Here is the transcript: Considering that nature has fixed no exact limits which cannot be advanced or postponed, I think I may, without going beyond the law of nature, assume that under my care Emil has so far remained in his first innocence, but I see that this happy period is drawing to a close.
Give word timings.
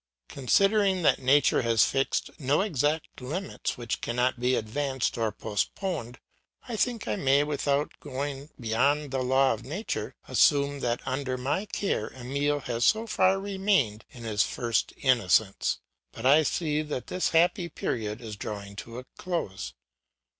Considering 0.29 1.03
that 1.03 1.21
nature 1.21 1.61
has 1.61 1.85
fixed 1.85 2.31
no 2.39 2.61
exact 2.61 3.21
limits 3.21 3.77
which 3.77 4.01
cannot 4.01 4.39
be 4.39 4.55
advanced 4.55 5.15
or 5.15 5.31
postponed, 5.31 6.17
I 6.67 6.75
think 6.75 7.07
I 7.07 7.15
may, 7.15 7.43
without 7.43 7.91
going 7.99 8.49
beyond 8.59 9.11
the 9.11 9.21
law 9.21 9.53
of 9.53 9.63
nature, 9.63 10.15
assume 10.27 10.79
that 10.79 11.05
under 11.07 11.37
my 11.37 11.65
care 11.67 12.07
Emil 12.15 12.61
has 12.61 12.83
so 12.83 13.05
far 13.05 13.39
remained 13.39 14.05
in 14.09 14.23
his 14.23 14.41
first 14.41 14.91
innocence, 14.97 15.77
but 16.11 16.25
I 16.25 16.41
see 16.41 16.81
that 16.81 17.05
this 17.05 17.29
happy 17.29 17.69
period 17.69 18.21
is 18.21 18.35
drawing 18.35 18.75
to 18.77 18.97
a 18.97 19.05
close. 19.19 19.75